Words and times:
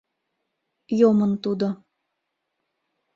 Йомын 0.99 1.33
тудо... 1.43 1.67